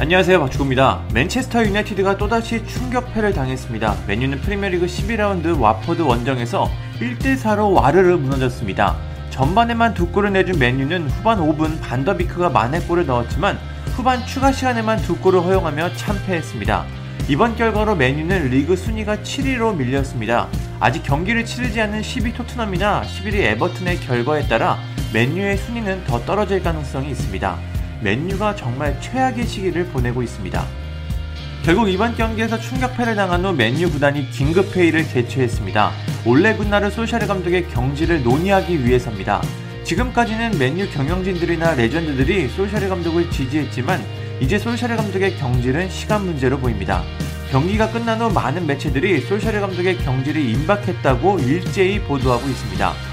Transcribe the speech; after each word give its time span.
안녕하세요 0.00 0.40
박주구입니다. 0.40 1.02
맨체스터 1.12 1.62
유나이티드가 1.62 2.16
또다시 2.16 2.66
충격패를 2.66 3.34
당했습니다. 3.34 3.96
맨유는 4.06 4.40
프리미어리그 4.40 4.86
12라운드 4.86 5.60
와퍼드 5.60 6.00
원정에서 6.00 6.70
1대4로 7.00 7.74
와르르 7.74 8.16
무너졌습니다. 8.16 8.96
전반에만 9.28 9.92
두 9.92 10.06
골을 10.06 10.32
내준 10.32 10.58
맨유는 10.58 11.10
후반 11.10 11.38
5분 11.40 11.82
반더비크가 11.82 12.48
만회골을 12.48 13.04
넣었지만 13.04 13.58
후반 13.94 14.24
추가 14.24 14.52
시간에만 14.52 15.02
두 15.02 15.18
골을 15.18 15.42
허용하며 15.42 15.94
참패했습니다. 15.96 16.86
이번 17.28 17.54
결과로 17.54 17.94
맨유는 17.94 18.48
리그 18.48 18.76
순위가 18.76 19.18
7위로 19.18 19.76
밀렸습니다. 19.76 20.48
아직 20.80 21.02
경기를 21.02 21.44
치르지 21.44 21.78
않은 21.78 22.00
10위 22.00 22.34
토트넘이나 22.34 23.02
11위 23.02 23.34
에버튼의 23.34 24.00
결과에 24.00 24.48
따라 24.48 24.78
맨유의 25.12 25.58
순위는 25.58 26.04
더 26.04 26.24
떨어질 26.24 26.62
가능성이 26.62 27.10
있습니다. 27.10 27.79
맨유가 28.02 28.56
정말 28.56 28.98
최악의 29.00 29.46
시기를 29.46 29.86
보내고 29.86 30.22
있습니다. 30.22 30.66
결국 31.62 31.88
이번 31.90 32.16
경기에서 32.16 32.58
충격패를 32.58 33.14
당한 33.14 33.44
후 33.44 33.52
맨유 33.52 33.90
구단이 33.90 34.30
긴급 34.30 34.74
회의를 34.74 35.06
개최했습니다. 35.06 35.92
올레 36.24 36.54
군나르 36.54 36.90
소샤르 36.90 37.26
감독의 37.26 37.68
경지를 37.68 38.22
논의하기 38.22 38.84
위해서입니다. 38.84 39.42
지금까지는 39.84 40.58
맨유 40.58 40.90
경영진들이나 40.90 41.74
레전드들이 41.74 42.48
소샤르 42.48 42.88
감독을 42.88 43.30
지지했지만 43.30 44.02
이제 44.40 44.58
소샤르 44.58 44.96
감독의 44.96 45.36
경질은 45.36 45.90
시간 45.90 46.24
문제로 46.24 46.58
보입니다. 46.58 47.02
경기가 47.50 47.90
끝난 47.90 48.20
후 48.20 48.32
많은 48.32 48.66
매체들이 48.66 49.20
소샤르 49.22 49.60
감독의 49.60 49.98
경질이 49.98 50.52
임박했다고 50.52 51.40
일제히 51.40 52.00
보도하고 52.00 52.48
있습니다. 52.48 53.09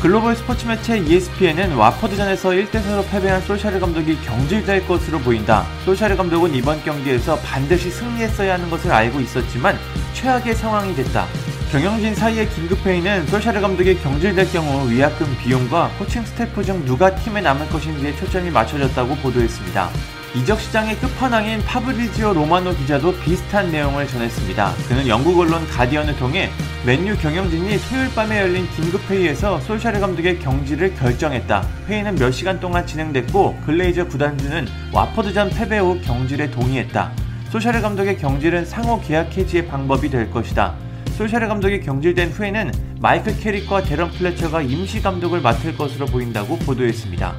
글로벌 0.00 0.34
스포츠 0.34 0.66
매체 0.66 0.96
ESPN은 0.96 1.74
왓포드전에서 1.74 2.48
1대4로 2.48 3.06
패배한 3.10 3.42
솔샤르 3.42 3.78
감독이 3.78 4.18
경질될 4.22 4.86
것으로 4.86 5.18
보인다. 5.18 5.66
솔샤르 5.84 6.16
감독은 6.16 6.54
이번 6.54 6.82
경기에서 6.82 7.36
반드시 7.40 7.90
승리했어야 7.90 8.54
하는 8.54 8.70
것을 8.70 8.90
알고 8.90 9.20
있었지만 9.20 9.78
최악의 10.14 10.54
상황이 10.54 10.94
됐다. 10.94 11.26
경영진 11.70 12.14
사이의 12.14 12.48
긴급 12.48 12.84
회의는 12.86 13.26
솔샤르 13.26 13.60
감독이 13.60 13.94
경질될 14.00 14.50
경우 14.50 14.90
위약금 14.90 15.36
비용과 15.36 15.90
코칭 15.98 16.24
스태프 16.24 16.64
중 16.64 16.82
누가 16.86 17.14
팀에 17.14 17.42
남을 17.42 17.68
것인지에 17.68 18.16
초점이 18.16 18.48
맞춰졌다고 18.48 19.16
보도했습니다. 19.16 19.90
이적 20.32 20.60
시장의 20.60 20.96
끝판왕인 20.98 21.64
파브리지오 21.64 22.32
로마노 22.34 22.76
기자도 22.76 23.18
비슷한 23.18 23.72
내용을 23.72 24.06
전했습니다. 24.06 24.74
그는 24.86 25.08
영국 25.08 25.36
언론 25.40 25.66
가디언을 25.66 26.16
통해 26.18 26.50
맨유 26.86 27.16
경영진이 27.16 27.78
토요일 27.80 28.14
밤에 28.14 28.40
열린 28.40 28.68
긴급 28.70 29.10
회의에서 29.10 29.58
솔샤르 29.62 29.98
감독의 29.98 30.38
경질을 30.38 30.94
결정했다. 30.94 31.66
회의는 31.88 32.14
몇 32.14 32.30
시간 32.30 32.60
동안 32.60 32.86
진행됐고 32.86 33.62
글레이저 33.66 34.06
구단주는 34.06 34.68
왓포드전 34.92 35.50
패배 35.50 35.78
후 35.78 36.00
경질에 36.00 36.52
동의했다. 36.52 37.10
솔샤르 37.50 37.80
감독의 37.80 38.18
경질은 38.18 38.66
상호 38.66 39.00
계약 39.00 39.36
해지의 39.36 39.66
방법이 39.66 40.10
될 40.10 40.30
것이다. 40.30 40.76
솔샤르 41.16 41.48
감독이 41.48 41.80
경질된 41.80 42.30
후에는 42.30 42.70
마이클 43.00 43.36
캐릭과 43.36 43.82
대런 43.82 44.12
플래처가 44.12 44.62
임시 44.62 45.02
감독을 45.02 45.40
맡을 45.40 45.76
것으로 45.76 46.06
보인다고 46.06 46.56
보도했습니다. 46.58 47.34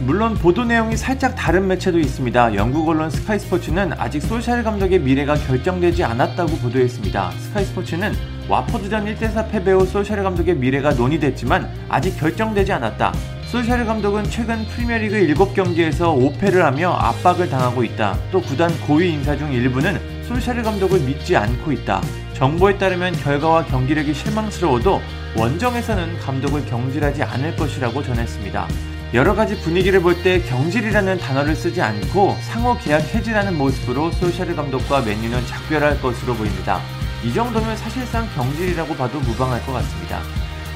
물론 0.00 0.34
보도 0.34 0.64
내용이 0.64 0.96
살짝 0.96 1.34
다른 1.34 1.66
매체도 1.66 1.98
있습니다. 1.98 2.54
영국 2.54 2.88
언론 2.88 3.10
스카이 3.10 3.38
스포츠는 3.40 3.92
아직 3.98 4.20
솔샤르 4.22 4.62
감독의 4.62 5.00
미래가 5.00 5.34
결정되지 5.34 6.04
않았다고 6.04 6.56
보도했습니다. 6.58 7.32
스카이 7.32 7.64
스포츠는 7.64 8.12
와퍼드전 8.48 9.06
1대4 9.06 9.50
패배 9.50 9.72
후 9.72 9.84
솔샤르 9.84 10.22
감독의 10.22 10.54
미래가 10.54 10.92
논의됐지만 10.92 11.68
아직 11.88 12.16
결정되지 12.16 12.72
않았다. 12.72 13.12
솔샤르 13.46 13.86
감독은 13.86 14.24
최근 14.24 14.64
프리미어리그 14.66 15.34
7경기에서 15.34 16.38
5패를 16.38 16.58
하며 16.58 16.92
압박을 16.92 17.50
당하고 17.50 17.82
있다. 17.82 18.16
또 18.30 18.40
구단 18.40 18.70
고위 18.82 19.12
인사 19.12 19.36
중 19.36 19.52
일부는 19.52 19.98
솔샤르 20.28 20.62
감독을 20.62 21.00
믿지 21.00 21.36
않고 21.36 21.72
있다. 21.72 22.00
정보에 22.34 22.78
따르면 22.78 23.14
결과와 23.14 23.64
경기력이 23.64 24.14
실망스러워도 24.14 25.02
원정에서는 25.36 26.20
감독을 26.20 26.66
경질하지 26.66 27.24
않을 27.24 27.56
것이라고 27.56 28.00
전했습니다. 28.00 28.68
여러 29.14 29.34
가지 29.34 29.58
분위기를 29.60 30.00
볼 30.00 30.22
때 30.22 30.42
경질이라는 30.42 31.18
단어를 31.18 31.56
쓰지 31.56 31.80
않고 31.80 32.36
상호 32.42 32.76
계약 32.76 33.00
해지라는 33.14 33.56
모습으로 33.56 34.10
소샤르 34.12 34.54
감독과 34.54 35.00
맨유는 35.00 35.46
작별할 35.46 36.00
것으로 36.02 36.34
보입니다. 36.34 36.80
이 37.24 37.32
정도면 37.32 37.76
사실상 37.76 38.28
경질이라고 38.34 38.94
봐도 38.96 39.18
무방할 39.20 39.64
것 39.64 39.72
같습니다. 39.72 40.20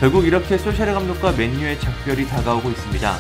결국 0.01 0.25
이렇게 0.25 0.57
소샤르 0.57 0.95
감독과 0.95 1.33
맨유의 1.33 1.79
작별이 1.81 2.27
다가오고 2.27 2.71
있습니다. 2.71 3.17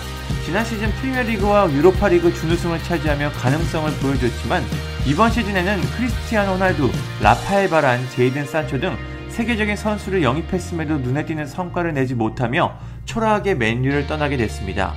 지난 0.46 0.64
시즌 0.64 0.90
프리미어리그와 0.92 1.70
유로파리그 1.72 2.32
준우승을 2.32 2.82
차지하며 2.82 3.32
가능성을 3.32 3.92
보여줬지만 4.00 4.64
이번 5.04 5.30
시즌에는 5.30 5.80
크리스티아노 5.96 6.52
호날두, 6.52 6.90
라파엘 7.20 7.68
바란, 7.68 8.00
제이든 8.10 8.46
산초 8.46 8.80
등 8.80 8.96
세계적인 9.32 9.76
선수를 9.76 10.22
영입했음에도 10.22 10.98
눈에 10.98 11.24
띄는 11.24 11.46
성과를 11.46 11.94
내지 11.94 12.14
못하며 12.14 12.74
초라하게 13.06 13.54
맨유를 13.54 14.06
떠나게 14.06 14.36
됐습니다. 14.36 14.92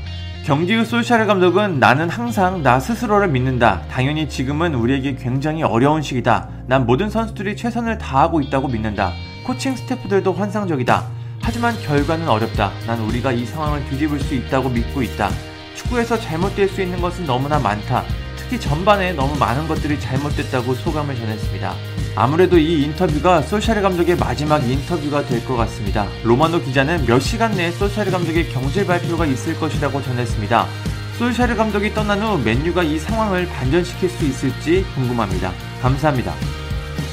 경기 0.45 0.75
후 0.75 0.83
솔샤르 0.83 1.25
감독은 1.25 1.79
나는 1.79 2.09
항상 2.09 2.61
나 2.61 2.79
스스로를 2.79 3.29
믿는다. 3.29 3.83
당연히 3.89 4.27
지금은 4.27 4.75
우리에게 4.75 5.15
굉장히 5.15 5.63
어려운 5.63 6.01
시기다. 6.01 6.49
난 6.67 6.85
모든 6.85 7.09
선수들이 7.09 7.55
최선을 7.55 7.97
다하고 7.97 8.41
있다고 8.41 8.67
믿는다. 8.67 9.13
코칭 9.45 9.75
스태프들도 9.75 10.33
환상적이다. 10.33 11.03
하지만 11.41 11.73
결과는 11.79 12.27
어렵다. 12.27 12.71
난 12.85 12.99
우리가 12.99 13.31
이 13.31 13.45
상황을 13.45 13.85
뒤집을 13.85 14.19
수 14.19 14.35
있다고 14.35 14.69
믿고 14.69 15.01
있다. 15.01 15.29
축구에서 15.75 16.19
잘못될 16.19 16.67
수 16.67 16.81
있는 16.81 16.99
것은 16.99 17.25
너무나 17.25 17.57
많다. 17.57 18.03
특히 18.45 18.59
전반에 18.59 19.13
너무 19.13 19.35
많은 19.37 19.67
것들이 19.67 19.99
잘못됐다고 19.99 20.75
소감을 20.75 21.15
전했습니다. 21.15 21.73
아무래도 22.15 22.57
이 22.57 22.83
인터뷰가 22.83 23.41
소샤르 23.41 23.81
감독의 23.81 24.17
마지막 24.17 24.63
인터뷰가 24.69 25.25
될 25.25 25.43
것 25.45 25.55
같습니다. 25.57 26.07
로마노 26.23 26.61
기자는 26.61 27.05
몇 27.05 27.19
시간 27.19 27.51
내에 27.53 27.71
소샤르 27.71 28.11
감독의 28.11 28.49
경질 28.49 28.85
발표가 28.85 29.25
있을 29.25 29.59
것이라고 29.59 30.01
전했습니다. 30.01 30.67
소샤르 31.17 31.55
감독이 31.55 31.93
떠난 31.93 32.21
후 32.21 32.37
맨유가 32.37 32.83
이 32.83 32.99
상황을 32.99 33.47
반전시킬 33.47 34.09
수 34.09 34.25
있을지 34.25 34.85
궁금합니다. 34.93 35.51
감사합니다. 35.81 36.33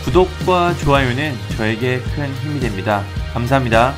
구독과 0.04 0.74
좋아요는 0.76 1.34
저에게 1.56 2.00
큰 2.14 2.32
힘이 2.42 2.60
됩니다. 2.60 3.02
감사합니다. 3.32 3.94